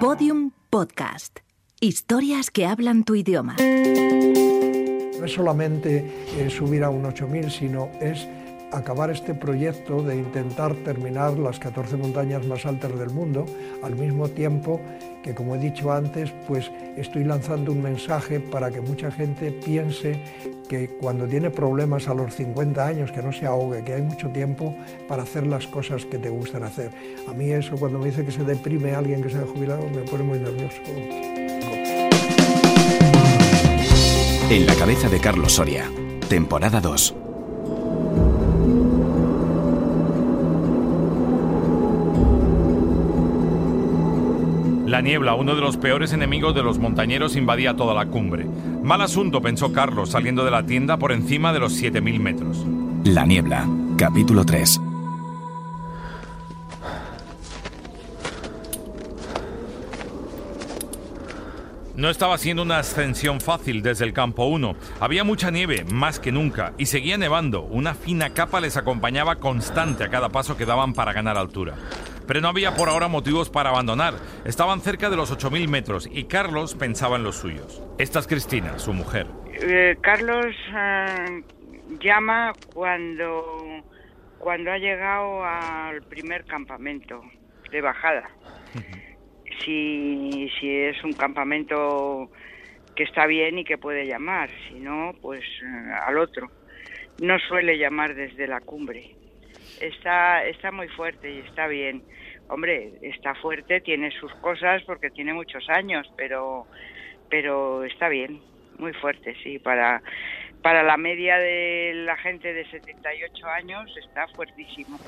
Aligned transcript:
Podium 0.00 0.52
Podcast. 0.70 1.40
Historias 1.78 2.50
que 2.50 2.64
hablan 2.64 3.04
tu 3.04 3.16
idioma. 3.16 3.56
No 3.58 5.26
es 5.26 5.32
solamente 5.34 6.10
eh, 6.38 6.48
subir 6.48 6.84
a 6.84 6.88
un 6.88 7.04
8000, 7.04 7.50
sino 7.50 7.90
es 8.00 8.26
acabar 8.72 9.10
este 9.10 9.34
proyecto 9.34 10.02
de 10.02 10.16
intentar 10.16 10.74
terminar 10.76 11.38
las 11.38 11.58
14 11.58 11.96
montañas 11.96 12.46
más 12.46 12.66
altas 12.66 12.98
del 12.98 13.10
mundo, 13.10 13.46
al 13.82 13.96
mismo 13.96 14.28
tiempo 14.28 14.80
que, 15.22 15.34
como 15.34 15.54
he 15.54 15.58
dicho 15.58 15.92
antes, 15.92 16.32
pues 16.46 16.70
estoy 16.96 17.24
lanzando 17.24 17.72
un 17.72 17.82
mensaje 17.82 18.40
para 18.40 18.70
que 18.70 18.80
mucha 18.80 19.10
gente 19.10 19.52
piense 19.52 20.22
que 20.68 20.88
cuando 21.00 21.26
tiene 21.26 21.50
problemas 21.50 22.08
a 22.08 22.14
los 22.14 22.34
50 22.34 22.86
años, 22.86 23.12
que 23.12 23.22
no 23.22 23.32
se 23.32 23.46
ahogue, 23.46 23.82
que 23.82 23.94
hay 23.94 24.02
mucho 24.02 24.28
tiempo 24.28 24.74
para 25.08 25.24
hacer 25.24 25.46
las 25.46 25.66
cosas 25.66 26.04
que 26.06 26.18
te 26.18 26.30
gustan 26.30 26.62
hacer. 26.62 26.90
A 27.28 27.34
mí 27.34 27.50
eso, 27.50 27.76
cuando 27.76 27.98
me 27.98 28.06
dice 28.06 28.24
que 28.24 28.32
se 28.32 28.44
deprime 28.44 28.94
alguien 28.94 29.22
que 29.22 29.30
se 29.30 29.38
ha 29.38 29.46
jubilado, 29.46 29.82
me 29.90 30.02
pone 30.02 30.22
muy 30.22 30.38
nervioso. 30.38 30.80
En 34.50 34.66
la 34.66 34.74
cabeza 34.74 35.08
de 35.08 35.20
Carlos 35.20 35.52
Soria, 35.52 35.90
temporada 36.28 36.80
2. 36.80 37.29
La 44.90 45.02
niebla, 45.02 45.34
uno 45.34 45.54
de 45.54 45.60
los 45.60 45.76
peores 45.76 46.12
enemigos 46.12 46.52
de 46.52 46.64
los 46.64 46.80
montañeros, 46.80 47.36
invadía 47.36 47.76
toda 47.76 47.94
la 47.94 48.06
cumbre. 48.06 48.44
Mal 48.82 49.00
asunto, 49.02 49.40
pensó 49.40 49.72
Carlos, 49.72 50.10
saliendo 50.10 50.44
de 50.44 50.50
la 50.50 50.66
tienda 50.66 50.96
por 50.96 51.12
encima 51.12 51.52
de 51.52 51.60
los 51.60 51.80
7.000 51.80 52.18
metros. 52.18 52.66
La 53.04 53.24
niebla, 53.24 53.68
capítulo 53.96 54.44
3. 54.44 54.80
No 61.94 62.10
estaba 62.10 62.36
siendo 62.36 62.64
una 62.64 62.78
ascensión 62.78 63.40
fácil 63.40 63.82
desde 63.82 64.04
el 64.06 64.12
campo 64.12 64.46
1. 64.46 64.74
Había 64.98 65.22
mucha 65.22 65.52
nieve, 65.52 65.84
más 65.84 66.18
que 66.18 66.32
nunca, 66.32 66.72
y 66.78 66.86
seguía 66.86 67.16
nevando. 67.16 67.62
Una 67.62 67.94
fina 67.94 68.30
capa 68.30 68.60
les 68.60 68.76
acompañaba 68.76 69.36
constante 69.36 70.02
a 70.02 70.08
cada 70.08 70.30
paso 70.30 70.56
que 70.56 70.66
daban 70.66 70.94
para 70.94 71.12
ganar 71.12 71.38
altura. 71.38 71.76
Pero 72.30 72.42
no 72.42 72.48
había 72.48 72.76
por 72.76 72.88
ahora 72.88 73.08
motivos 73.08 73.50
para 73.50 73.70
abandonar. 73.70 74.14
Estaban 74.44 74.80
cerca 74.82 75.10
de 75.10 75.16
los 75.16 75.36
8.000 75.36 75.66
metros 75.66 76.08
y 76.08 76.26
Carlos 76.26 76.76
pensaba 76.76 77.16
en 77.16 77.24
los 77.24 77.34
suyos. 77.34 77.82
Esta 77.98 78.20
es 78.20 78.28
Cristina, 78.28 78.78
su 78.78 78.92
mujer. 78.92 79.26
Eh, 79.60 79.96
Carlos 80.00 80.54
eh, 80.72 81.42
llama 81.98 82.52
cuando, 82.72 83.82
cuando 84.38 84.70
ha 84.70 84.78
llegado 84.78 85.44
al 85.44 86.02
primer 86.02 86.44
campamento 86.44 87.20
de 87.72 87.80
bajada. 87.80 88.30
si, 89.64 90.48
si 90.60 90.70
es 90.70 91.02
un 91.02 91.14
campamento 91.14 92.30
que 92.94 93.02
está 93.02 93.26
bien 93.26 93.58
y 93.58 93.64
que 93.64 93.76
puede 93.76 94.06
llamar, 94.06 94.50
si 94.68 94.78
no, 94.78 95.14
pues 95.20 95.42
eh, 95.42 95.92
al 96.06 96.16
otro. 96.16 96.48
No 97.20 97.40
suele 97.40 97.76
llamar 97.76 98.14
desde 98.14 98.46
la 98.46 98.60
cumbre 98.60 99.16
está, 99.80 100.44
está 100.44 100.70
muy 100.70 100.88
fuerte 100.88 101.30
y 101.30 101.38
está 101.40 101.66
bien. 101.66 102.02
Hombre, 102.48 102.92
está 103.02 103.34
fuerte, 103.34 103.80
tiene 103.80 104.10
sus 104.12 104.32
cosas 104.36 104.82
porque 104.84 105.10
tiene 105.10 105.32
muchos 105.32 105.68
años, 105.68 106.10
pero, 106.16 106.66
pero 107.28 107.84
está 107.84 108.08
bien, 108.08 108.40
muy 108.78 108.92
fuerte, 108.92 109.36
sí. 109.42 109.58
Para, 109.58 110.02
para 110.62 110.82
la 110.82 110.96
media 110.96 111.38
de 111.38 111.92
la 112.04 112.16
gente 112.16 112.52
de 112.52 112.68
78 112.68 113.46
años 113.46 113.94
está 114.04 114.26
fuertísimo. 114.28 114.98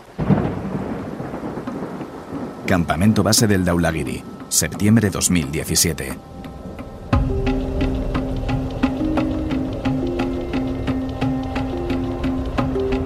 Campamento 2.66 3.22
base 3.22 3.46
del 3.46 3.64
Daulagiri, 3.64 4.22
septiembre 4.48 5.10
2017. 5.10 6.12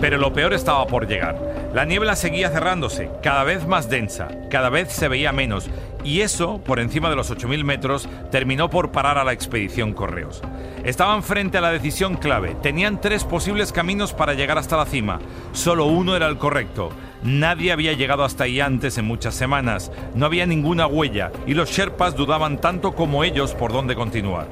Pero 0.01 0.19
lo 0.19 0.33
peor 0.33 0.53
estaba 0.53 0.87
por 0.87 1.09
llegar. 1.09 1.56
La 1.77 1.85
niebla 1.85 2.17
seguía 2.17 2.49
cerrándose, 2.49 3.11
cada 3.23 3.45
vez 3.45 3.67
más 3.67 3.91
densa, 3.91 4.29
cada 4.49 4.71
vez 4.71 4.91
se 4.91 5.09
veía 5.09 5.31
menos, 5.31 5.69
y 6.05 6.23
eso, 6.23 6.59
por 6.65 6.81
encima 6.81 7.11
de 7.11 7.17
los 7.17 7.31
8.000 7.31 7.65
metros, 7.65 8.09
terminó 8.31 8.71
por 8.71 8.93
parar 8.93 9.19
a 9.19 9.25
la 9.25 9.35
expedición 9.35 9.93
Correos. 9.93 10.43
Estaban 10.85 11.23
frente 11.23 11.59
a 11.59 11.61
la 11.61 11.71
decisión 11.71 12.17
clave, 12.17 12.57
tenían 12.63 12.99
tres 12.99 13.25
posibles 13.25 13.75
caminos 13.75 14.15
para 14.15 14.33
llegar 14.33 14.57
hasta 14.57 14.79
la 14.79 14.87
cima, 14.87 15.19
solo 15.53 15.85
uno 15.85 16.17
era 16.17 16.29
el 16.29 16.39
correcto. 16.39 16.93
Nadie 17.23 17.73
había 17.73 17.93
llegado 17.93 18.25
hasta 18.25 18.45
ahí 18.45 18.59
antes 18.59 18.97
en 18.97 19.05
muchas 19.05 19.35
semanas, 19.35 19.93
no 20.15 20.25
había 20.25 20.47
ninguna 20.47 20.87
huella, 20.87 21.31
y 21.47 21.53
los 21.53 21.69
Sherpas 21.69 22.17
dudaban 22.17 22.59
tanto 22.59 22.95
como 22.95 23.23
ellos 23.23 23.53
por 23.53 23.75
dónde 23.75 23.95
continuar. 23.95 24.47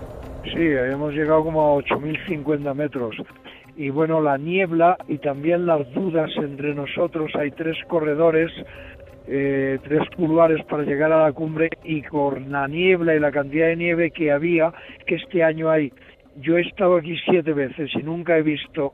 Sí, 0.45 0.77
habíamos 0.77 1.15
llegado 1.15 1.43
como 1.43 1.79
a 1.79 1.83
8.050 1.83 2.75
metros 2.75 3.17
y 3.77 3.91
bueno, 3.91 4.21
la 4.21 4.39
niebla 4.39 4.97
y 5.09 5.19
también 5.19 5.67
las 5.67 5.91
dudas 5.93 6.31
entre 6.37 6.75
nosotros. 6.75 7.31
Hay 7.35 7.51
tres 7.53 7.77
corredores, 7.89 8.51
eh, 9.27 9.79
tres 9.83 10.03
couloirs 10.17 10.65
para 10.67 10.85
llegar 10.85 11.13
a 11.13 11.25
la 11.25 11.33
cumbre 11.33 11.71
y 11.83 12.03
con 12.03 12.51
la 12.53 12.69
niebla 12.69 13.15
y 13.15 13.21
la 13.21 13.33
cantidad 13.33 13.67
de 13.67 13.77
nieve 13.77 14.11
que 14.11 14.31
había, 14.31 14.73
que 15.07 15.17
este 15.17 15.43
año 15.43 15.71
hay. 15.71 15.93
Yo 16.37 16.57
he 16.57 16.63
estado 16.63 16.97
aquí 16.97 17.17
siete 17.29 17.53
veces 17.53 17.91
y 17.95 18.03
nunca 18.03 18.37
he 18.37 18.43
visto 18.43 18.93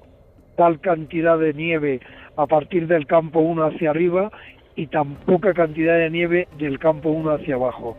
tal 0.56 0.80
cantidad 0.80 1.38
de 1.38 1.54
nieve 1.54 2.00
a 2.36 2.46
partir 2.46 2.86
del 2.86 3.06
campo 3.06 3.40
1 3.40 3.64
hacia 3.64 3.90
arriba 3.90 4.30
y 4.76 4.86
tan 4.86 5.14
poca 5.26 5.52
cantidad 5.52 5.96
de 5.96 6.10
nieve 6.10 6.48
del 6.58 6.78
campo 6.78 7.10
1 7.10 7.30
hacia 7.32 7.54
abajo 7.54 7.96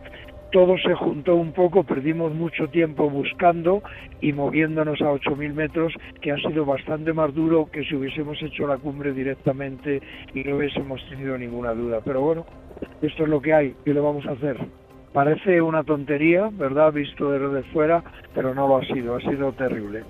todo 0.52 0.76
se 0.78 0.94
juntó 0.94 1.34
un 1.34 1.52
poco, 1.52 1.82
perdimos 1.82 2.32
mucho 2.34 2.68
tiempo 2.68 3.08
buscando 3.08 3.82
y 4.20 4.32
moviéndonos 4.32 5.00
a 5.00 5.06
8.000 5.06 5.54
metros, 5.54 5.94
que 6.20 6.30
ha 6.30 6.36
sido 6.36 6.66
bastante 6.66 7.12
más 7.12 7.34
duro 7.34 7.70
que 7.72 7.82
si 7.84 7.96
hubiésemos 7.96 8.40
hecho 8.42 8.66
la 8.66 8.76
cumbre 8.76 9.12
directamente 9.12 10.00
y 10.34 10.44
no 10.44 10.56
hubiésemos 10.56 11.00
tenido 11.08 11.36
ninguna 11.38 11.72
duda. 11.72 12.00
Pero 12.04 12.20
bueno, 12.20 12.46
esto 13.00 13.22
es 13.24 13.28
lo 13.28 13.40
que 13.40 13.54
hay, 13.54 13.74
¿qué 13.84 13.94
le 13.94 14.00
vamos 14.00 14.26
a 14.26 14.32
hacer? 14.32 14.58
Parece 15.14 15.60
una 15.60 15.84
tontería, 15.84 16.50
¿verdad? 16.52 16.92
Visto 16.92 17.30
desde 17.30 17.68
fuera, 17.70 18.04
pero 18.34 18.54
no 18.54 18.68
lo 18.68 18.76
ha 18.76 18.84
sido, 18.84 19.16
ha 19.16 19.20
sido 19.20 19.52
terrible 19.52 20.04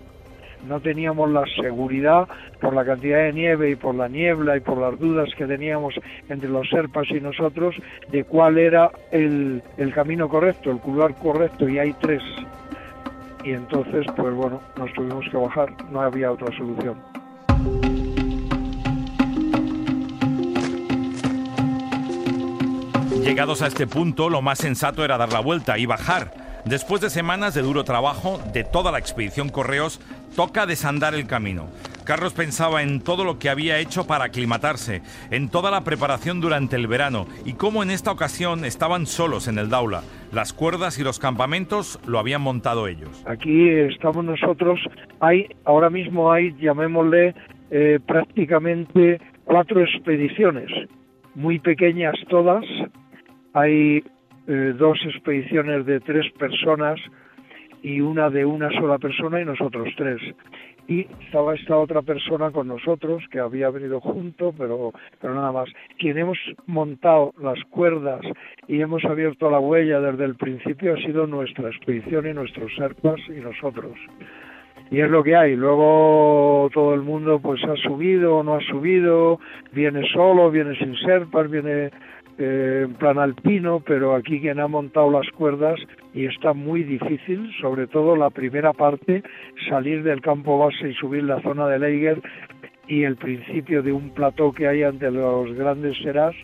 no 0.67 0.81
teníamos 0.81 1.31
la 1.31 1.45
seguridad 1.61 2.29
por 2.61 2.75
la 2.75 2.85
cantidad 2.85 3.19
de 3.19 3.33
nieve 3.33 3.71
y 3.71 3.77
por 3.77 3.95
la 3.95 4.09
niebla 4.09 4.57
y 4.57 4.61
por 4.61 4.79
las 4.79 4.99
dudas 4.99 5.29
que 5.37 5.47
teníamos 5.47 5.95
entre 6.29 6.49
los 6.49 6.69
serpas 6.69 7.11
y 7.11 7.21
nosotros 7.21 7.75
de 8.11 8.25
cuál 8.25 8.59
era 8.59 8.91
el, 9.11 9.63
camino 9.95 10.29
correcto, 10.29 10.71
el 10.71 10.79
cular 10.79 11.15
correcto, 11.17 11.69
y 11.69 11.79
hay 11.79 11.93
tres. 11.95 12.23
Y 13.45 13.53
entonces, 13.53 14.07
pues 14.17 14.35
bueno, 14.35 14.61
nos 14.77 14.93
tuvimos 14.93 15.25
que 15.29 15.37
bajar, 15.37 15.73
no 15.91 16.01
había 16.01 16.31
otra 16.31 16.57
solución. 16.57 16.97
Llegados 23.23 23.63
a 23.63 23.67
este 23.69 23.87
punto, 23.87 24.29
lo 24.29 24.43
más 24.43 24.59
sensato 24.59 25.05
era 25.05 25.17
dar 25.17 25.33
la 25.33 25.41
vuelta 25.41 25.79
y 25.79 25.87
bajar. 25.87 26.42
Después 26.65 27.01
de 27.01 27.11
semanas 27.11 27.55
de 27.55 27.63
duro 27.63 27.83
trabajo 27.83 28.41
de 28.53 28.63
toda 28.63 28.93
la 28.93 28.99
expedición 28.99 29.49
Correos, 29.49 30.01
toca 30.37 30.65
desandar 30.65 31.13
el 31.15 31.27
camino. 31.27 31.69
Carlos 32.05 32.35
pensaba 32.35 32.83
en 32.83 33.01
todo 33.01 33.25
lo 33.25 33.39
que 33.41 33.49
había 33.49 33.79
hecho 33.79 34.07
para 34.07 34.27
aclimatarse, 34.27 35.03
en 35.31 35.49
toda 35.49 35.73
la 35.73 35.83
preparación 35.83 36.41
durante 36.41 36.77
el 36.77 36.87
verano 36.87 37.27
y 37.45 37.55
cómo 37.55 37.83
en 37.83 37.91
esta 37.91 38.13
ocasión 38.13 38.65
estaban 38.65 39.07
solos 39.07 39.49
en 39.49 39.59
el 39.59 39.71
Daula. 39.71 40.03
Las 40.33 40.53
cuerdas 40.53 40.99
y 41.01 41.03
los 41.03 41.19
campamentos 41.19 42.01
lo 42.07 42.21
habían 42.21 42.43
montado 42.43 42.87
ellos. 42.87 43.25
Aquí 43.27 43.69
estamos 43.69 44.25
nosotros, 44.25 44.79
hay 45.19 45.49
ahora 45.65 45.91
mismo 45.91 46.33
hay, 46.33 46.55
llamémosle, 46.61 47.35
eh, 47.71 47.99
prácticamente 48.07 49.21
cuatro 49.45 49.83
expediciones, 49.83 50.69
muy 51.35 51.59
pequeñas 51.59 52.15
todas. 52.29 52.65
Hay 53.53 54.03
eh, 54.47 54.75
dos 54.77 54.99
expediciones 55.05 55.87
de 55.87 56.01
tres 56.01 56.31
personas 56.33 56.99
y 57.83 58.01
una 58.01 58.31
de 58.31 58.45
una 58.45 58.71
sola 58.71 58.99
persona 58.99 59.41
y 59.41 59.45
nosotros 59.45 59.89
tres. 59.97 60.21
Y 60.89 61.07
estaba 61.25 61.55
esta 61.55 61.77
otra 61.77 62.03
persona 62.03 62.51
con 62.51 62.67
nosotros 62.67 63.23
que 63.31 63.39
había 63.39 63.71
venido 63.71 64.01
junto, 64.01 64.53
pero, 64.57 64.93
pero 65.21 65.35
nada 65.35 65.53
más. 65.53 65.69
Quien 65.97 66.19
hemos 66.19 66.39
montado 66.67 67.33
las 67.41 67.63
cuerdas 67.71 68.21
y 68.67 68.81
hemos 68.81 69.05
abierto 69.05 69.49
la 69.49 69.61
huella 69.61 70.01
desde 70.01 70.25
el 70.25 70.35
principio 70.35 70.95
ha 70.95 70.97
sido 70.97 71.27
nuestra 71.27 71.69
expedición 71.69 72.27
y 72.27 72.35
nuestros 72.35 72.75
serpas 72.75 73.21
y 73.29 73.41
nosotros. 73.41 73.97
Y 74.91 75.01
es 75.01 75.09
lo 75.09 75.23
que 75.23 75.37
hay. 75.37 75.57
Luego 75.57 76.69
todo 76.75 76.95
el 76.95 77.03
mundo 77.03 77.41
pues 77.41 77.63
ha 77.65 77.77
subido 77.77 78.39
o 78.39 78.43
no 78.43 78.57
ha 78.57 78.61
subido, 78.61 79.39
viene 79.73 80.07
solo, 80.13 80.51
viene 80.51 80.77
sin 80.77 80.97
serpas, 80.97 81.49
viene 81.49 81.91
eh, 82.39 82.83
en 82.85 82.95
plan 82.95 83.19
alpino, 83.19 83.81
pero 83.81 84.15
aquí 84.15 84.41
quien 84.41 84.61
ha 84.61 84.69
montado 84.69 85.11
las 85.11 85.31
cuerdas 85.33 85.79
y 86.15 86.27
está 86.27 86.53
muy 86.53 86.83
difícil, 86.83 87.51
sobre 87.61 87.87
todo 87.87 88.17
la 88.17 88.31
primera 88.31 88.73
parte, 88.73 89.23
salir 89.69 90.03
del 90.03 90.21
campo 90.21 90.59
base 90.59 90.89
y 90.89 90.95
subir 90.95 91.25
la 91.25 91.41
zona 91.43 91.69
de 91.69 91.79
Leiger 91.79 92.23
y 92.89 93.05
el 93.05 93.17
principio 93.17 93.83
de 93.83 93.93
un 93.93 94.11
plató 94.11 94.53
que 94.53 94.67
hay 94.67 94.83
ante 94.83 95.11
los 95.11 95.53
grandes 95.55 95.97
serás, 96.03 96.35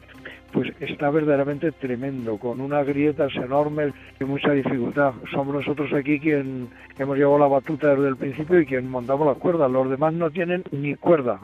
pues 0.53 0.71
está 0.81 1.11
verdaderamente 1.11 1.73
tremendo, 1.73 2.39
con 2.39 2.61
unas 2.61 2.87
grietas 2.87 3.35
enormes 3.37 3.93
y 4.21 4.25
mucha 4.25 4.53
dificultad. 4.53 5.13
Somos 5.31 5.55
nosotros 5.55 5.93
aquí 5.93 6.19
quien 6.21 6.69
hemos 6.99 7.17
llevado 7.17 7.39
la 7.39 7.49
batuta 7.49 7.95
desde 7.95 8.09
el 8.09 8.17
principio 8.17 8.61
y 8.61 8.67
quien 8.67 8.91
montamos 8.91 9.27
las 9.27 9.37
cuerdas. 9.37 9.71
Los 9.71 9.91
demás 9.91 10.15
no 10.15 10.31
tienen 10.31 10.65
ni 10.71 10.95
cuerda. 10.95 11.41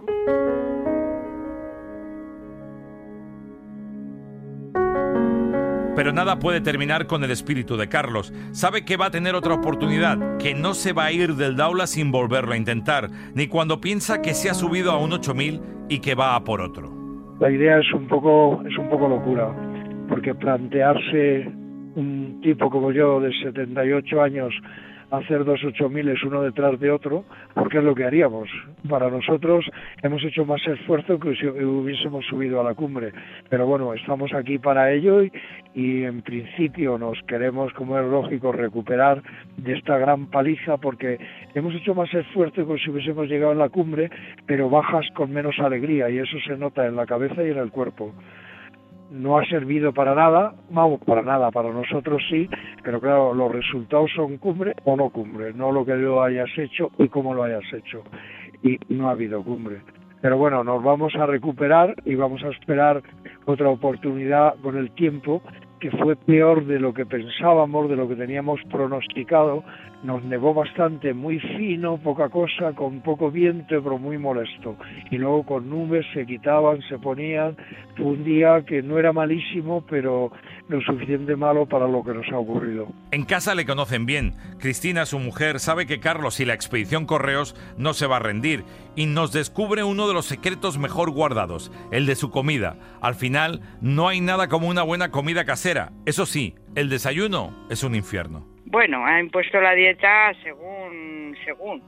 Pero 6.05 6.13
nada 6.13 6.39
puede 6.39 6.61
terminar 6.61 7.07
con 7.07 7.25
el 7.25 7.31
espíritu 7.31 7.79
de 7.79 7.89
Carlos. 7.89 8.31
Sabe 8.53 8.85
que 8.85 8.99
va 8.99 9.07
a 9.07 9.11
tener 9.11 9.35
otra 9.35 9.55
oportunidad, 9.55 10.37
que 10.37 10.55
no 10.55 10.75
se 10.75 10.93
va 10.93 11.07
a 11.07 11.13
ir 11.13 11.35
del 11.35 11.57
Daula 11.57 11.87
sin 11.87 12.13
volverlo 12.13 12.53
a 12.53 12.59
intentar, 12.59 13.09
ni 13.33 13.47
cuando 13.47 13.81
piensa 13.81 14.21
que 14.21 14.35
se 14.35 14.51
ha 14.51 14.53
subido 14.53 14.93
a 14.93 14.99
un 14.99 15.15
8000 15.15 15.63
y 15.89 16.01
que 16.01 16.15
va 16.15 16.37
a 16.37 16.45
por 16.45 16.61
otro. 16.61 16.93
La 17.41 17.51
idea 17.51 17.79
es 17.79 17.91
un 17.95 18.07
poco 18.07 18.63
es 18.69 18.77
un 18.77 18.91
poco 18.91 19.09
locura, 19.09 19.49
porque 20.07 20.35
plantearse 20.35 21.51
un 21.97 22.41
tipo 22.43 22.71
como 22.71 22.93
yo 22.93 23.21
de 23.21 23.33
78 23.43 24.23
años 24.23 24.55
hacer 25.11 25.45
dos 25.45 25.63
ocho 25.65 25.89
miles 25.89 26.23
uno 26.23 26.43
detrás 26.43 26.79
de 26.81 26.91
otro, 26.91 27.25
porque 27.55 27.79
es 27.79 27.85
lo 27.85 27.95
que 27.95 28.05
haríamos. 28.05 28.49
Para 28.89 29.11
nosotros 29.11 29.65
hemos 30.03 30.23
hecho 30.25 30.45
más 30.45 30.61
esfuerzo 30.67 31.19
que 31.19 31.35
si 31.37 31.47
hubiésemos 31.47 32.25
subido 32.27 32.61
a 32.61 32.65
la 32.65 32.75
cumbre, 32.75 33.13
pero 33.49 33.67
bueno, 33.67 33.95
estamos 33.95 34.33
aquí 34.35 34.59
para 34.59 34.93
ello 34.93 35.23
y, 35.23 35.33
y 35.75 36.05
en 36.05 36.23
principio 36.23 36.99
nos 36.99 37.21
queremos, 37.27 37.73
como 37.75 37.99
es 37.99 38.07
lógico, 38.07 38.53
recuperar 38.53 39.23
de 39.57 39.75
esta 39.75 39.99
gran 39.99 40.27
paliza 40.27 40.77
porque 40.79 41.19
hemos 41.55 41.75
hecho 41.75 41.95
más 41.95 42.13
esfuerzo 42.13 42.67
que 42.67 42.79
si 42.79 42.91
hubiésemos 42.91 43.29
llegado 43.29 43.53
a 43.53 43.57
la 43.57 43.69
cumbre, 43.69 44.11
pero 44.47 44.69
bajas 44.69 45.07
con 45.15 45.33
menos 45.33 45.59
alegría 45.59 46.11
y 46.11 46.19
eso 46.19 46.37
se 46.47 46.57
nota 46.57 46.87
en 46.87 46.97
la 46.97 47.07
cabeza 47.07 47.43
y 47.43 47.51
en 47.51 47.59
el 47.59 47.71
cuerpo 47.71 48.13
no 49.11 49.39
ha 49.39 49.45
servido 49.47 49.93
para 49.93 50.15
nada, 50.15 50.55
vamos, 50.71 51.01
para 51.05 51.23
nada, 51.23 51.51
para 51.51 51.71
nosotros 51.71 52.23
sí, 52.29 52.49
pero 52.83 53.01
claro, 53.01 53.35
los 53.35 53.53
resultados 53.53 54.11
son 54.15 54.39
cumbre 54.39 54.75
o 54.85 54.97
no 54.97 55.11
cumbre, 55.11 55.53
no 55.55 55.73
lo 55.73 55.85
que 55.85 55.95
lo 55.95 56.23
hayas 56.23 56.51
hecho 56.57 56.91
y 56.99 57.09
cómo 57.09 57.35
lo 57.35 57.45
hayas 57.45 57.65
hecho. 57.73 58.03
Y 58.63 58.79
no 58.89 59.09
ha 59.09 59.13
habido 59.13 59.43
cumbre. 59.43 59.83
Pero 60.23 60.39
bueno, 60.39 60.65
nos 60.65 60.83
vamos 60.83 61.15
a 61.17 61.27
recuperar 61.27 61.95
y 62.07 62.15
vamos 62.15 62.43
a 62.45 62.49
esperar 62.49 63.03
otra 63.45 63.69
oportunidad 63.69 64.55
con 64.63 64.79
el 64.79 64.91
tiempo 64.93 65.43
que 65.81 65.91
fue 65.91 66.17
peor 66.17 66.65
de 66.65 66.81
lo 66.81 66.95
que 66.95 67.05
pensábamos, 67.05 67.91
de 67.91 67.97
lo 67.97 68.09
que 68.09 68.17
teníamos 68.17 68.59
pronosticado. 68.71 69.63
Nos 70.05 70.23
nevó 70.23 70.53
bastante, 70.53 71.15
muy 71.15 71.41
fino, 71.41 71.97
poca 71.97 72.29
cosa, 72.29 72.75
con 72.75 73.01
poco 73.01 73.31
viento, 73.31 73.83
pero 73.83 73.99
muy 73.99 74.19
molesto. 74.19 74.77
Y 75.11 75.17
luego 75.17 75.45
con 75.45 75.71
nubes 75.71 76.05
se 76.13 76.27
quitaban, 76.27 76.83
se 76.91 76.99
ponían. 76.99 77.57
Fue 77.97 78.05
un 78.05 78.23
día 78.23 78.63
que 78.67 78.83
no 78.83 78.99
era 78.99 79.15
malísimo, 79.15 79.83
pero 79.89 80.31
lo 80.69 80.81
suficiente 80.83 81.37
malo 81.37 81.67
para 81.67 81.89
lo 81.89 82.05
que 82.05 82.13
nos 82.13 82.27
ha 82.31 82.39
ocurrido. 82.39 82.89
En 83.13 83.25
casa 83.25 83.55
le 83.55 83.65
conocen 83.65 84.05
bien. 84.05 84.35
Cristina, 84.59 85.07
su 85.07 85.19
mujer, 85.19 85.59
sabe 85.59 85.87
que 85.87 86.01
Carlos 86.01 86.39
y 86.39 86.45
la 86.45 86.53
expedición 86.53 87.07
Correos 87.07 87.57
no 87.79 87.95
se 87.95 88.07
va 88.07 88.17
a 88.17 88.21
rendir 88.21 88.65
y 88.97 89.07
nos 89.07 89.33
descubre 89.33 89.85
uno 89.85 90.07
de 90.07 90.13
los 90.13 90.27
secretos 90.27 90.77
mejor 90.77 91.13
guardados, 91.13 91.73
el 91.93 92.05
de 92.05 92.15
su 92.15 92.31
comida. 92.31 92.77
Al 93.01 93.15
final, 93.15 93.63
no 93.81 94.09
hay 94.09 94.21
nada 94.21 94.49
como 94.49 94.69
una 94.69 94.83
buena 94.83 95.11
comida 95.11 95.47
casera. 95.47 95.93
Eso 96.05 96.27
sí, 96.27 96.57
el 96.75 96.91
desayuno 96.91 97.55
es 97.71 97.85
un 97.85 97.95
infierno. 97.95 98.54
Bueno, 98.67 99.05
ha 99.05 99.21
impuesto 99.21 99.61
la 99.61 99.75
dieta 99.75 100.33
según 100.43 101.37
según. 101.45 101.83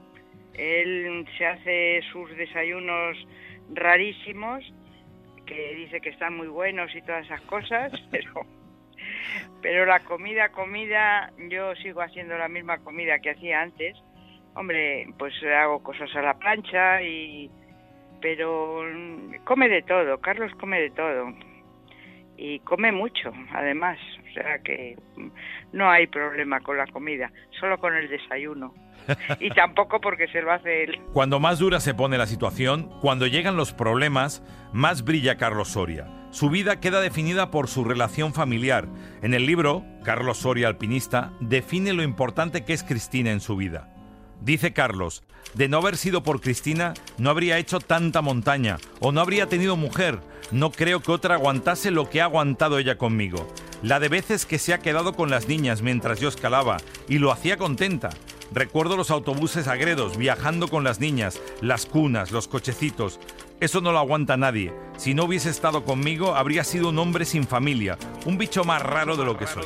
Él 0.53 1.27
se 1.37 1.45
hace 1.45 2.01
sus 2.11 2.35
desayunos 2.37 3.17
rarísimos, 3.73 4.63
que 5.45 5.75
dice 5.75 6.01
que 6.01 6.09
están 6.09 6.35
muy 6.35 6.47
buenos 6.47 6.93
y 6.95 7.01
todas 7.01 7.25
esas 7.25 7.41
cosas, 7.41 7.91
pero 8.11 8.45
pero 9.61 9.85
la 9.85 10.01
comida, 10.01 10.49
comida, 10.49 11.31
yo 11.49 11.75
sigo 11.75 12.01
haciendo 12.01 12.37
la 12.37 12.47
misma 12.47 12.77
comida 12.79 13.19
que 13.19 13.31
hacía 13.31 13.61
antes. 13.61 13.97
Hombre, 14.53 15.07
pues 15.17 15.33
hago 15.43 15.83
cosas 15.83 16.15
a 16.15 16.21
la 16.21 16.35
plancha 16.35 17.01
y 17.01 17.49
pero 18.21 18.83
come 19.43 19.69
de 19.69 19.83
todo, 19.83 20.19
Carlos 20.19 20.51
come 20.55 20.81
de 20.81 20.89
todo 20.91 21.33
y 22.37 22.59
come 22.59 22.91
mucho, 22.91 23.33
además, 23.53 23.97
o 24.29 24.33
sea 24.33 24.59
que 24.59 24.95
no 25.73 25.89
hay 25.89 26.07
problema 26.07 26.59
con 26.61 26.77
la 26.77 26.85
comida, 26.87 27.31
solo 27.59 27.77
con 27.79 27.95
el 27.95 28.07
desayuno. 28.07 28.73
Y 29.39 29.49
tampoco 29.51 30.01
porque 30.01 30.27
se 30.27 30.41
lo 30.41 30.51
hace 30.51 30.83
él. 30.83 30.99
Cuando 31.13 31.39
más 31.39 31.59
dura 31.59 31.79
se 31.79 31.93
pone 31.93 32.17
la 32.17 32.27
situación, 32.27 32.89
cuando 32.99 33.25
llegan 33.25 33.55
los 33.55 33.71
problemas, 33.71 34.43
más 34.73 35.05
brilla 35.05 35.37
Carlos 35.37 35.69
Soria. 35.69 36.07
Su 36.31 36.49
vida 36.49 36.81
queda 36.81 36.99
definida 36.99 37.49
por 37.49 37.69
su 37.69 37.85
relación 37.85 38.33
familiar. 38.33 38.87
En 39.21 39.33
el 39.33 39.45
libro, 39.45 39.85
Carlos 40.03 40.39
Soria, 40.39 40.67
alpinista, 40.67 41.31
define 41.39 41.93
lo 41.93 42.03
importante 42.03 42.65
que 42.65 42.73
es 42.73 42.83
Cristina 42.83 43.31
en 43.31 43.39
su 43.39 43.55
vida. 43.55 43.93
Dice 44.41 44.73
Carlos, 44.73 45.23
de 45.53 45.67
no 45.67 45.77
haber 45.77 45.97
sido 45.97 46.21
por 46.21 46.41
Cristina, 46.41 46.93
no 47.17 47.29
habría 47.29 47.57
hecho 47.57 47.79
tanta 47.79 48.21
montaña 48.21 48.77
o 48.99 49.11
no 49.11 49.21
habría 49.21 49.47
tenido 49.47 49.77
mujer. 49.77 50.19
No 50.51 50.71
creo 50.71 51.01
que 51.01 51.11
otra 51.11 51.35
aguantase 51.35 51.91
lo 51.91 52.09
que 52.09 52.21
ha 52.21 52.25
aguantado 52.25 52.79
ella 52.79 52.97
conmigo. 52.97 53.47
La 53.83 53.99
de 53.99 54.07
veces 54.07 54.45
que 54.45 54.59
se 54.59 54.73
ha 54.73 54.79
quedado 54.79 55.13
con 55.13 55.29
las 55.29 55.47
niñas 55.47 55.81
mientras 55.81 56.19
yo 56.19 56.29
escalaba 56.29 56.77
y 57.09 57.17
lo 57.17 57.31
hacía 57.31 57.57
contenta. 57.57 58.11
Recuerdo 58.53 58.95
los 58.95 59.11
autobuses 59.11 59.67
agredos 59.67 60.17
viajando 60.17 60.69
con 60.69 60.85
las 60.85 61.01
niñas, 61.01 61.41
las 61.61 61.85
cunas, 61.85 62.31
los 62.31 62.47
cochecitos. 62.47 63.19
Eso 63.59 63.81
no 63.81 63.91
lo 63.91 63.99
aguanta 63.99 64.37
nadie. 64.37 64.73
Si 64.97 65.13
no 65.13 65.25
hubiese 65.25 65.49
estado 65.49 65.83
conmigo, 65.83 66.35
habría 66.35 66.63
sido 66.63 66.89
un 66.89 66.99
hombre 66.99 67.25
sin 67.25 67.45
familia, 67.45 67.97
un 68.25 68.37
bicho 68.37 68.63
más 68.63 68.81
raro 68.81 69.17
de 69.17 69.25
lo 69.25 69.37
que 69.37 69.47
soy. 69.47 69.65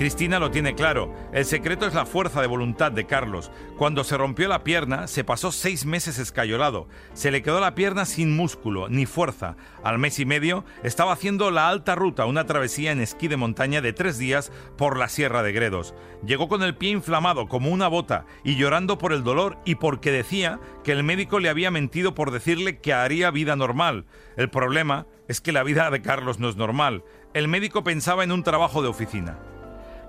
Cristina 0.00 0.38
lo 0.38 0.50
tiene 0.50 0.74
claro. 0.74 1.14
El 1.30 1.44
secreto 1.44 1.86
es 1.86 1.92
la 1.92 2.06
fuerza 2.06 2.40
de 2.40 2.46
voluntad 2.46 2.90
de 2.90 3.04
Carlos. 3.04 3.50
Cuando 3.76 4.02
se 4.02 4.16
rompió 4.16 4.48
la 4.48 4.64
pierna, 4.64 5.06
se 5.08 5.24
pasó 5.24 5.52
seis 5.52 5.84
meses 5.84 6.18
escayolado. 6.18 6.88
Se 7.12 7.30
le 7.30 7.42
quedó 7.42 7.60
la 7.60 7.74
pierna 7.74 8.06
sin 8.06 8.34
músculo 8.34 8.88
ni 8.88 9.04
fuerza. 9.04 9.58
Al 9.84 9.98
mes 9.98 10.18
y 10.18 10.24
medio 10.24 10.64
estaba 10.82 11.12
haciendo 11.12 11.50
la 11.50 11.68
alta 11.68 11.96
ruta, 11.96 12.24
una 12.24 12.46
travesía 12.46 12.92
en 12.92 13.02
esquí 13.02 13.28
de 13.28 13.36
montaña 13.36 13.82
de 13.82 13.92
tres 13.92 14.16
días 14.16 14.50
por 14.78 14.96
la 14.96 15.10
Sierra 15.10 15.42
de 15.42 15.52
Gredos. 15.52 15.94
Llegó 16.24 16.48
con 16.48 16.62
el 16.62 16.76
pie 16.76 16.92
inflamado 16.92 17.46
como 17.46 17.68
una 17.68 17.86
bota 17.86 18.24
y 18.42 18.56
llorando 18.56 18.96
por 18.96 19.12
el 19.12 19.22
dolor 19.22 19.58
y 19.66 19.74
porque 19.74 20.10
decía 20.10 20.60
que 20.82 20.92
el 20.92 21.04
médico 21.04 21.40
le 21.40 21.50
había 21.50 21.70
mentido 21.70 22.14
por 22.14 22.30
decirle 22.30 22.78
que 22.78 22.94
haría 22.94 23.30
vida 23.30 23.54
normal. 23.54 24.06
El 24.38 24.48
problema 24.48 25.06
es 25.28 25.42
que 25.42 25.52
la 25.52 25.62
vida 25.62 25.90
de 25.90 26.00
Carlos 26.00 26.38
no 26.38 26.48
es 26.48 26.56
normal. 26.56 27.04
El 27.34 27.48
médico 27.48 27.84
pensaba 27.84 28.24
en 28.24 28.32
un 28.32 28.42
trabajo 28.42 28.80
de 28.80 28.88
oficina. 28.88 29.36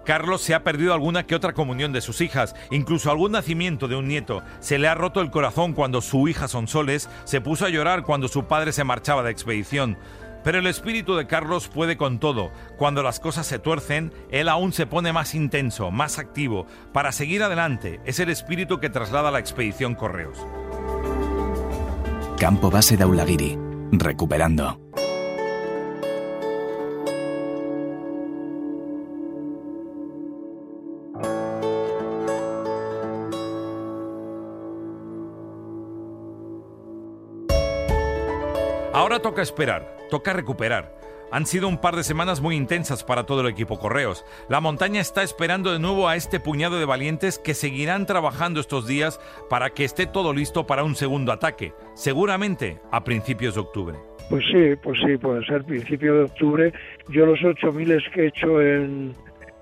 Carlos 0.05 0.41
se 0.41 0.53
ha 0.53 0.63
perdido 0.63 0.93
alguna 0.93 1.25
que 1.25 1.35
otra 1.35 1.53
comunión 1.53 1.93
de 1.93 2.01
sus 2.01 2.21
hijas, 2.21 2.55
incluso 2.71 3.11
algún 3.11 3.31
nacimiento 3.31 3.87
de 3.87 3.95
un 3.95 4.07
nieto. 4.07 4.41
Se 4.59 4.79
le 4.79 4.87
ha 4.87 4.95
roto 4.95 5.21
el 5.21 5.31
corazón 5.31 5.73
cuando 5.73 6.01
su 6.01 6.27
hija 6.27 6.47
Sonsoles 6.47 7.09
se 7.23 7.41
puso 7.41 7.65
a 7.65 7.69
llorar 7.69 8.03
cuando 8.03 8.27
su 8.27 8.45
padre 8.45 8.71
se 8.71 8.83
marchaba 8.83 9.23
de 9.23 9.31
expedición. 9.31 9.97
Pero 10.43 10.57
el 10.57 10.67
espíritu 10.67 11.15
de 11.15 11.27
Carlos 11.27 11.67
puede 11.67 11.97
con 11.97 12.19
todo. 12.19 12.51
Cuando 12.77 13.03
las 13.03 13.19
cosas 13.19 13.45
se 13.45 13.59
tuercen, 13.59 14.11
él 14.31 14.49
aún 14.49 14.73
se 14.73 14.87
pone 14.87 15.13
más 15.13 15.35
intenso, 15.35 15.91
más 15.91 16.17
activo. 16.17 16.65
Para 16.93 17.11
seguir 17.11 17.43
adelante, 17.43 17.99
es 18.05 18.19
el 18.19 18.29
espíritu 18.29 18.79
que 18.79 18.89
traslada 18.89 19.29
la 19.29 19.39
expedición 19.39 19.93
Correos. 19.93 20.37
Campo 22.39 22.71
base 22.71 22.97
de 22.97 23.03
Aulagiri. 23.03 23.57
Recuperando. 23.91 24.90
Ahora 39.01 39.17
toca 39.17 39.41
esperar, 39.41 39.97
toca 40.11 40.31
recuperar. 40.31 40.93
Han 41.31 41.47
sido 41.47 41.67
un 41.67 41.81
par 41.81 41.95
de 41.95 42.03
semanas 42.03 42.39
muy 42.39 42.55
intensas 42.55 43.03
para 43.03 43.25
todo 43.25 43.41
el 43.41 43.47
equipo 43.47 43.79
Correos. 43.79 44.23
La 44.47 44.61
montaña 44.61 45.01
está 45.01 45.23
esperando 45.23 45.73
de 45.73 45.79
nuevo 45.79 46.07
a 46.07 46.15
este 46.15 46.39
puñado 46.39 46.77
de 46.77 46.85
valientes 46.85 47.39
que 47.39 47.55
seguirán 47.55 48.05
trabajando 48.05 48.59
estos 48.59 48.85
días 48.85 49.19
para 49.49 49.71
que 49.71 49.85
esté 49.85 50.05
todo 50.05 50.33
listo 50.33 50.67
para 50.67 50.83
un 50.83 50.93
segundo 50.93 51.31
ataque, 51.31 51.73
seguramente 51.95 52.77
a 52.91 53.03
principios 53.03 53.55
de 53.55 53.61
octubre. 53.61 53.97
Pues 54.29 54.45
sí, 54.51 54.75
pues 54.83 54.99
sí, 55.03 55.17
puede 55.17 55.43
ser 55.47 55.63
principio 55.63 56.13
de 56.13 56.23
octubre. 56.25 56.73
Yo 57.09 57.25
los 57.25 57.39
8.000 57.39 58.11
que 58.13 58.21
he 58.21 58.27
hecho 58.27 58.61
en, 58.61 59.15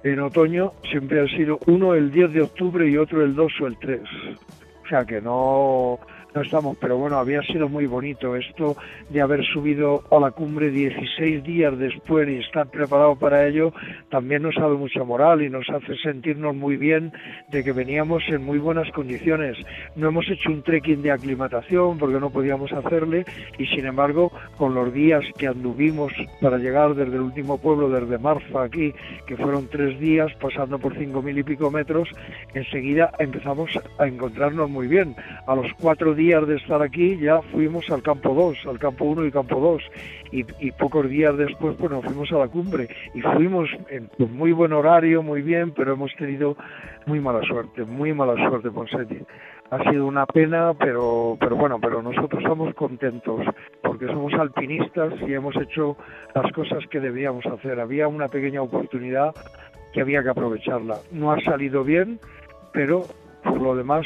en 0.04 0.20
otoño 0.20 0.74
siempre 0.92 1.22
han 1.22 1.30
sido 1.30 1.60
uno 1.66 1.94
el 1.94 2.12
10 2.12 2.34
de 2.34 2.42
octubre 2.42 2.90
y 2.90 2.98
otro 2.98 3.24
el 3.24 3.34
2 3.36 3.54
o 3.62 3.68
el 3.68 3.80
3. 3.80 4.02
O 4.84 4.90
sea 4.90 5.06
que 5.06 5.22
no, 5.22 5.98
no 6.34 6.42
estamos, 6.42 6.78
pero 6.80 6.98
bueno, 6.98 7.18
había 7.18 7.42
sido 7.42 7.68
muy 7.70 7.88
bonito 7.88 8.36
esto 8.36 8.76
de 9.10 9.22
haber 9.22 9.44
subido 9.46 10.04
a 10.12 10.20
la 10.20 10.32
cumbre 10.32 10.70
16 10.70 11.44
días 11.44 11.78
después 11.78 12.30
y 12.30 12.38
estar 12.38 12.68
preparado 12.68 13.16
para 13.16 13.48
ello, 13.48 13.74
también 14.10 14.44
nos 14.44 14.56
dado 14.56 14.78
mucha 14.78 15.04
moral 15.04 15.42
y 15.42 15.50
nos 15.50 15.68
hace 15.70 15.96
sentirnos 15.98 16.56
muy 16.56 16.78
bien 16.78 17.12
de 17.50 17.64
que 17.64 17.72
veníamos 17.72 18.24
en 18.28 18.44
muy 18.44 18.60
buenas 18.60 18.92
condiciones. 18.92 19.58
No 19.96 20.10
hemos 20.10 20.30
hecho 20.30 20.52
un 20.52 20.62
trekking 20.62 21.02
de 21.02 21.12
aclimatación 21.12 21.98
porque 21.98 22.20
no 22.20 22.30
podíamos 22.30 22.72
hacerle 22.74 23.26
y 23.58 23.66
sin 23.68 23.86
embargo 23.86 24.32
con 24.58 24.76
los 24.76 24.94
días 24.94 25.24
que 25.38 25.48
anduvimos 25.48 26.14
para 26.42 26.58
llegar 26.58 26.94
desde 26.94 27.16
el 27.16 27.22
último 27.22 27.58
pueblo, 27.58 27.90
desde 27.90 28.20
Marfa 28.20 28.64
aquí, 28.64 28.94
que 29.26 29.36
fueron 29.36 29.68
tres 29.68 30.00
días 30.00 30.32
pasando 30.40 30.78
por 30.78 30.96
cinco 30.96 31.22
mil 31.22 31.38
y 31.38 31.44
pico 31.44 31.72
metros, 31.72 32.10
enseguida 32.54 33.12
empezamos 33.18 33.72
a 33.98 34.08
encontrarnos 34.08 34.70
muy 34.70 34.88
bien. 34.88 35.16
A 35.48 35.56
los 35.56 35.72
cuatro 35.80 36.14
días 36.14 36.19
de 36.20 36.58
estar 36.58 36.82
aquí 36.82 37.18
ya 37.18 37.42
fuimos 37.42 37.90
al 37.90 38.02
campo 38.02 38.34
2, 38.34 38.68
al 38.68 38.78
campo 38.78 39.06
1 39.06 39.26
y 39.26 39.32
campo 39.32 39.58
2 39.58 39.82
y, 40.32 40.72
pocos 40.74 41.10
días 41.10 41.36
después 41.38 41.78
pues 41.80 41.90
nos 41.90 42.04
fuimos 42.04 42.30
a 42.34 42.40
la 42.40 42.48
cumbre 42.50 42.90
y 43.14 43.22
fuimos 43.22 43.70
en 43.90 44.10
muy 44.30 44.52
buen 44.52 44.74
horario, 44.74 45.24
muy 45.24 45.42
bien, 45.42 45.72
pero 45.72 45.94
hemos 45.94 46.14
tenido 46.18 46.58
muy 47.06 47.22
mala 47.22 47.42
suerte, 47.44 47.86
muy 47.86 48.14
mala 48.14 48.36
suerte, 48.50 48.70
Ponseti. 48.70 49.18
Ha 49.72 49.90
sido 49.90 50.06
una 50.06 50.26
pena, 50.26 50.74
pero, 50.74 51.38
pero 51.40 51.56
bueno, 51.56 51.80
pero 51.80 52.02
nosotros 52.02 52.42
estamos 52.44 52.76
contentos 52.76 53.46
porque 53.82 54.08
somos 54.08 54.34
alpinistas 54.34 55.14
y 55.26 55.34
hemos 55.34 55.56
hecho 55.56 55.96
las 56.36 56.52
cosas 56.52 56.86
que 56.92 57.00
debíamos 57.00 57.46
hacer. 57.46 57.80
Había 57.80 58.08
una 58.10 58.28
pequeña 58.28 58.62
oportunidad 58.62 59.34
que 59.94 60.02
había 60.02 60.22
que 60.22 60.30
aprovecharla. 60.30 60.98
No 61.12 61.32
ha 61.32 61.40
salido 61.42 61.84
bien, 61.84 62.20
pero 62.74 63.04
por 63.44 63.62
lo 63.62 63.76
demás 63.76 64.06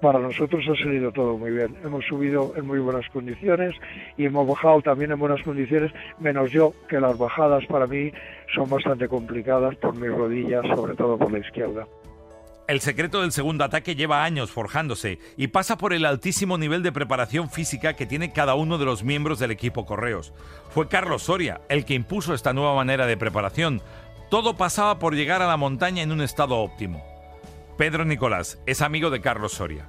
para 0.00 0.18
nosotros 0.18 0.64
ha 0.68 0.82
salido 0.82 1.12
todo 1.12 1.36
muy 1.36 1.50
bien. 1.50 1.76
Hemos 1.84 2.04
subido 2.06 2.52
en 2.56 2.66
muy 2.66 2.78
buenas 2.78 3.08
condiciones 3.10 3.74
y 4.16 4.26
hemos 4.26 4.46
bajado 4.46 4.82
también 4.82 5.12
en 5.12 5.18
buenas 5.18 5.42
condiciones, 5.42 5.92
menos 6.18 6.50
yo, 6.50 6.72
que 6.88 7.00
las 7.00 7.16
bajadas 7.18 7.64
para 7.66 7.86
mí 7.86 8.12
son 8.54 8.68
bastante 8.68 9.08
complicadas 9.08 9.76
por 9.76 9.94
mis 9.94 10.10
rodillas, 10.10 10.62
sobre 10.74 10.94
todo 10.94 11.18
por 11.18 11.32
la 11.32 11.38
izquierda. 11.38 11.86
El 12.70 12.80
secreto 12.80 13.22
del 13.22 13.32
segundo 13.32 13.64
ataque 13.64 13.96
lleva 13.96 14.22
años 14.22 14.52
forjándose 14.52 15.18
y 15.36 15.48
pasa 15.48 15.76
por 15.76 15.92
el 15.92 16.04
altísimo 16.04 16.56
nivel 16.56 16.84
de 16.84 16.92
preparación 16.92 17.50
física 17.50 17.94
que 17.94 18.06
tiene 18.06 18.32
cada 18.32 18.54
uno 18.54 18.78
de 18.78 18.84
los 18.84 19.02
miembros 19.02 19.40
del 19.40 19.50
equipo 19.50 19.86
Correos. 19.86 20.32
Fue 20.68 20.86
Carlos 20.86 21.24
Soria 21.24 21.62
el 21.68 21.84
que 21.84 21.94
impuso 21.94 22.32
esta 22.32 22.52
nueva 22.52 22.76
manera 22.76 23.06
de 23.06 23.16
preparación. 23.16 23.82
Todo 24.30 24.56
pasaba 24.56 25.00
por 25.00 25.16
llegar 25.16 25.42
a 25.42 25.48
la 25.48 25.56
montaña 25.56 26.04
en 26.04 26.12
un 26.12 26.20
estado 26.20 26.58
óptimo. 26.58 27.09
Pedro 27.80 28.04
Nicolás 28.04 28.62
es 28.66 28.82
amigo 28.82 29.08
de 29.08 29.22
Carlos 29.22 29.52
Soria 29.52 29.86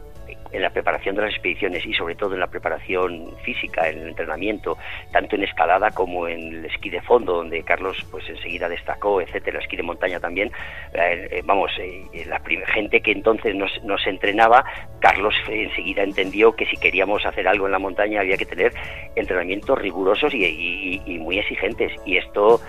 en 0.54 0.62
la 0.62 0.70
preparación 0.70 1.14
de 1.14 1.24
las 1.24 1.32
expediciones 1.32 1.86
y 1.86 1.94
sobre 1.94 2.16
todo 2.16 2.36
en 2.36 2.40
la 2.40 2.48
preparación 2.48 3.36
física, 3.44 3.90
en 3.90 4.00
el 4.00 4.08
entrenamiento, 4.08 4.78
tanto 5.12 5.36
en 5.36 5.44
escalada 5.44 5.92
como 5.92 6.26
en 6.26 6.40
el 6.40 6.66
esquí 6.66 6.90
de 6.90 7.02
fondo, 7.02 7.34
donde 7.36 7.64
Carlos 7.64 7.98
pues 8.10 8.30
enseguida 8.30 8.70
destacó, 8.70 9.20
etcétera, 9.20 9.60
esquí 9.60 9.76
de 9.76 9.84
montaña 9.84 10.22
también. 10.22 10.54
Eh, 10.94 11.28
eh, 11.32 11.42
vamos, 11.44 11.70
eh, 11.80 12.26
la 12.28 12.42
gente 12.68 13.02
que 13.02 13.12
entonces 13.12 13.56
nos, 13.56 13.72
nos, 13.84 14.08
entrenaba, 14.08 14.64
Carlos 15.00 15.36
enseguida 15.50 16.04
entendió 16.04 16.56
que 16.56 16.68
si 16.68 16.78
queríamos 16.78 17.26
hacer 17.26 17.46
algo 17.46 17.66
en 17.66 17.74
la 17.74 17.80
montaña 17.80 18.22
había 18.22 18.38
que 18.38 18.46
tener 18.46 18.72
entrenamientos 19.16 19.78
rigurosos 19.78 20.34
y, 20.34 21.02
y 21.06 21.20
muy 21.20 21.40
exigentes. 21.40 21.92
Y 22.06 22.16
esto, 22.16 22.62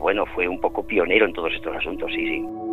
bueno, 0.00 0.24
fue 0.24 0.48
un 0.48 0.58
poco 0.58 0.86
pionero 0.86 1.26
en 1.26 1.34
todos 1.34 1.52
estos 1.52 1.76
asuntos, 1.76 2.10
sí, 2.12 2.26
sí. 2.26 2.67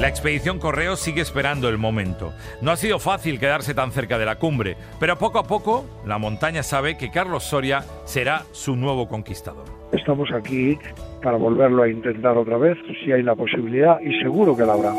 La 0.00 0.08
expedición 0.08 0.58
Correo 0.58 0.96
sigue 0.96 1.20
esperando 1.20 1.68
el 1.68 1.76
momento. 1.76 2.32
No 2.62 2.70
ha 2.70 2.76
sido 2.76 2.98
fácil 2.98 3.38
quedarse 3.38 3.74
tan 3.74 3.92
cerca 3.92 4.16
de 4.16 4.24
la 4.24 4.36
cumbre, 4.36 4.78
pero 4.98 5.18
poco 5.18 5.38
a 5.38 5.44
poco 5.44 5.84
la 6.06 6.16
montaña 6.16 6.62
sabe 6.62 6.96
que 6.96 7.10
Carlos 7.10 7.44
Soria 7.44 7.84
será 8.06 8.44
su 8.52 8.76
nuevo 8.76 9.08
conquistador. 9.08 9.66
Estamos 9.92 10.30
aquí 10.34 10.78
para 11.22 11.36
volverlo 11.36 11.82
a 11.82 11.90
intentar 11.90 12.38
otra 12.38 12.56
vez, 12.56 12.78
si 13.04 13.12
hay 13.12 13.22
la 13.22 13.34
posibilidad, 13.34 14.00
y 14.00 14.18
seguro 14.22 14.56
que 14.56 14.64
la 14.64 14.72
habrá. 14.72 14.94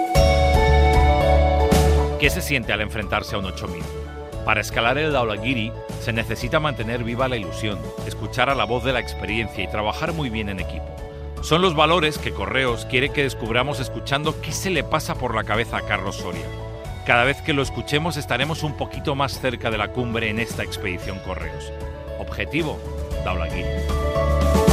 ¿Qué 2.19 2.29
se 2.29 2.41
siente 2.41 2.71
al 2.71 2.81
enfrentarse 2.81 3.35
a 3.35 3.39
un 3.39 3.45
8000? 3.45 3.81
Para 4.45 4.61
escalar 4.61 4.99
el 4.99 5.13
Daulagiri 5.13 5.71
se 5.99 6.13
necesita 6.13 6.59
mantener 6.59 7.03
viva 7.03 7.27
la 7.27 7.37
ilusión, 7.37 7.79
escuchar 8.05 8.51
a 8.51 8.55
la 8.55 8.65
voz 8.65 8.83
de 8.83 8.93
la 8.93 8.99
experiencia 8.99 9.63
y 9.63 9.67
trabajar 9.67 10.13
muy 10.13 10.29
bien 10.29 10.49
en 10.49 10.59
equipo. 10.59 11.10
Son 11.41 11.63
los 11.63 11.75
valores 11.75 12.19
que 12.19 12.31
Correos 12.31 12.85
quiere 12.85 13.09
que 13.09 13.23
descubramos 13.23 13.79
escuchando 13.79 14.39
qué 14.41 14.51
se 14.51 14.69
le 14.69 14.83
pasa 14.83 15.15
por 15.15 15.33
la 15.33 15.43
cabeza 15.43 15.77
a 15.77 15.81
Carlos 15.81 16.17
Soria. 16.17 16.45
Cada 17.05 17.23
vez 17.23 17.41
que 17.41 17.53
lo 17.53 17.63
escuchemos 17.63 18.15
estaremos 18.15 18.61
un 18.61 18.77
poquito 18.77 19.15
más 19.15 19.39
cerca 19.39 19.71
de 19.71 19.79
la 19.79 19.87
cumbre 19.87 20.29
en 20.29 20.39
esta 20.39 20.63
expedición 20.63 21.17
Correos. 21.25 21.73
Objetivo, 22.19 22.79
Daulaguiri. 23.25 24.70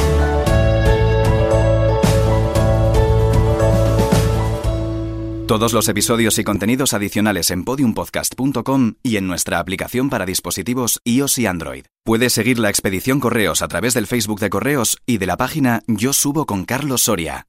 Todos 5.48 5.72
los 5.72 5.88
episodios 5.88 6.38
y 6.38 6.44
contenidos 6.44 6.92
adicionales 6.92 7.50
en 7.50 7.64
podiumpodcast.com 7.64 8.96
y 9.02 9.16
en 9.16 9.26
nuestra 9.26 9.60
aplicación 9.60 10.10
para 10.10 10.26
dispositivos 10.26 11.00
iOS 11.04 11.38
y 11.38 11.46
Android. 11.46 11.86
Puedes 12.04 12.34
seguir 12.34 12.58
la 12.58 12.68
expedición 12.68 13.18
Correos 13.18 13.62
a 13.62 13.68
través 13.68 13.94
del 13.94 14.06
Facebook 14.06 14.40
de 14.40 14.50
Correos 14.50 14.98
y 15.06 15.16
de 15.16 15.24
la 15.24 15.38
página 15.38 15.80
Yo 15.86 16.12
subo 16.12 16.44
con 16.44 16.66
Carlos 16.66 17.04
Soria. 17.04 17.46